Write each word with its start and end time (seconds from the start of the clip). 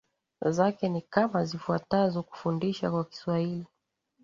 zake 0.49 0.89
ni 0.89 1.01
kama 1.01 1.45
zifuatazo 1.45 2.23
Kufundisha 2.23 2.91
kwa 2.91 3.03
kiswahili 3.05 3.65